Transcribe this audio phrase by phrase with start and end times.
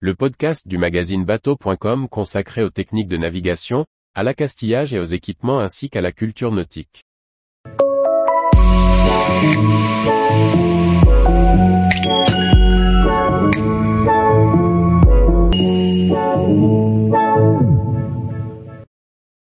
[0.00, 5.58] le podcast du magazine bateau.com consacré aux techniques de navigation, à l'accastillage et aux équipements
[5.58, 7.02] ainsi qu'à la culture nautique.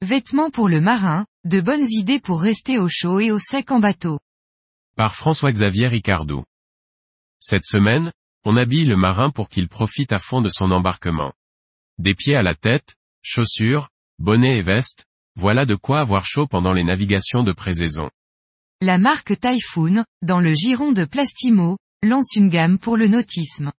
[0.03, 3.81] Vêtements pour le marin, de bonnes idées pour rester au chaud et au sec en
[3.81, 4.21] bateau.
[4.97, 6.45] Par François-Xavier Ricardou.
[7.41, 8.13] Cette semaine,
[8.45, 11.33] on habille le marin pour qu'il profite à fond de son embarquement.
[11.99, 13.89] Des pieds à la tête, chaussures,
[14.19, 15.05] bonnet et veste,
[15.37, 18.11] voilà de quoi avoir chaud pendant les navigations de présaison.
[18.81, 23.73] La marque Typhoon, dans le giron de Plastimo, lance une gamme pour le nautisme.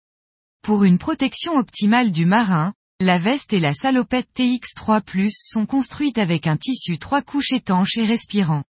[0.61, 6.47] Pour une protection optimale du marin, la veste et la salopette TX3 sont construites avec
[6.47, 8.63] un tissu trois couches étanche et respirant.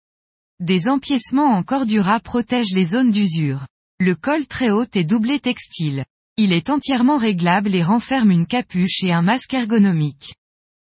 [0.59, 3.65] Des empiècements en cordura protègent les zones d'usure.
[3.99, 6.05] Le col très haut est doublé textile.
[6.37, 10.35] Il est entièrement réglable et renferme une capuche et un masque ergonomique.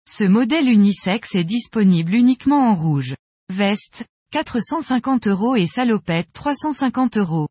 [0.07, 3.13] Ce modèle unisexe est disponible uniquement en rouge.
[3.49, 7.49] Veste, 450 euros et salopette 350 euros.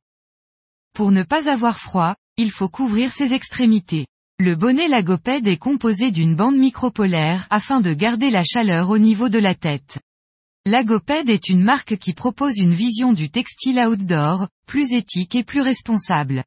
[0.94, 4.06] Pour ne pas avoir froid, il faut couvrir ses extrémités.
[4.38, 9.28] Le bonnet lagopède est composé d'une bande micropolaire afin de garder la chaleur au niveau
[9.28, 9.98] de la tête.
[10.64, 15.60] Lagoped est une marque qui propose une vision du textile outdoor, plus éthique et plus
[15.60, 16.44] responsable.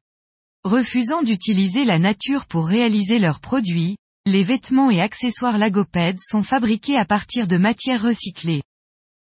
[0.64, 6.96] Refusant d'utiliser la nature pour réaliser leurs produits, les vêtements et accessoires Lagoped sont fabriqués
[6.96, 8.62] à partir de matières recyclées.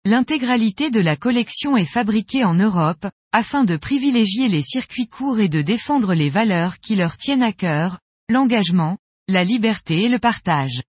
[0.05, 5.49] L'intégralité de la collection est fabriquée en Europe, afin de privilégier les circuits courts et
[5.49, 10.83] de défendre les valeurs qui leur tiennent à cœur, l'engagement, la liberté et le partage.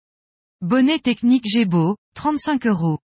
[0.59, 2.99] Bonnet technique Gébo, 35 euros.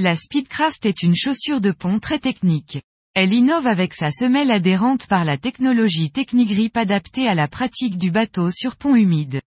[0.00, 2.82] La Speedcraft est une chaussure de pont très technique.
[3.14, 8.10] Elle innove avec sa semelle adhérente par la technologie Technigrip adaptée à la pratique du
[8.10, 9.40] bateau sur pont humide.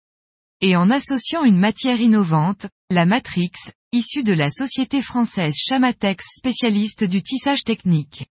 [0.61, 3.51] Et en associant une matière innovante, la Matrix,
[3.91, 8.27] issue de la société française Chamatex spécialiste du tissage technique.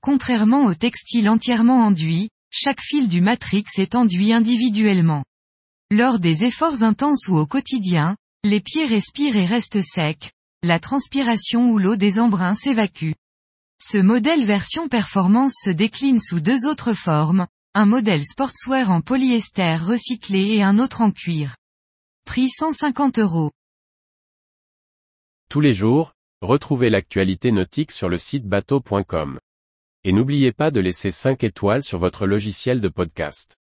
[0.00, 5.24] Contrairement au textile entièrement enduit, chaque fil du Matrix est enduit individuellement.
[5.92, 10.32] Lors des efforts intenses ou au quotidien, les pieds respirent et restent secs,
[10.64, 13.12] la transpiration ou l'eau des embruns s'évacue.
[13.78, 19.76] Ce modèle version performance se décline sous deux autres formes, un modèle sportswear en polyester
[19.76, 21.56] recyclé et un autre en cuir.
[22.24, 23.50] Prix 150 euros.
[25.50, 29.38] Tous les jours, retrouvez l'actualité nautique sur le site bateau.com.
[30.04, 33.56] Et n'oubliez pas de laisser 5 étoiles sur votre logiciel de podcast.